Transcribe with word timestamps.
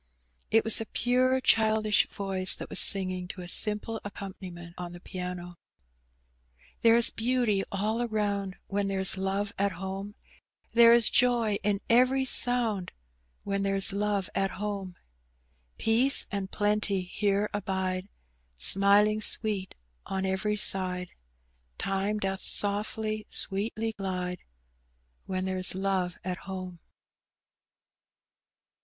It 0.49 0.63
was 0.63 0.81
a 0.81 0.87
pure 0.87 1.39
childish 1.41 2.07
voice 2.09 2.55
that 2.55 2.71
was 2.71 2.79
singing 2.79 3.27
to 3.27 3.41
a 3.41 3.47
simple 3.47 4.01
accompaniment 4.03 4.73
on 4.75 4.93
the 4.93 4.99
piano,— 4.99 5.57
"There 6.81 6.97
is 6.97 7.11
beauty 7.11 7.63
all 7.71 7.99
aronnd, 7.99 8.55
When 8.65 8.87
there's 8.87 9.15
love 9.15 9.53
at 9.59 9.73
home; 9.73 10.15
There 10.71 10.91
is 10.95 11.07
joy 11.11 11.59
in 11.61 11.81
every 11.87 12.25
sonnd, 12.25 12.89
When 13.43 13.61
there's 13.61 13.93
love 13.93 14.27
at 14.33 14.49
home. 14.57 14.95
Peace 15.77 16.25
and 16.31 16.49
plenty 16.49 17.03
here 17.03 17.47
abide, 17.53 18.09
SmiHng 18.57 19.21
sweet 19.21 19.75
on 20.07 20.25
every 20.25 20.55
side; 20.57 21.09
Time 21.77 22.17
doth 22.17 22.41
softly, 22.41 23.27
sweetly 23.29 23.93
glide, 23.95 24.45
When 25.27 25.45
there's 25.45 25.75
love 25.75 26.17
at 26.23 26.37
home." 26.49 26.79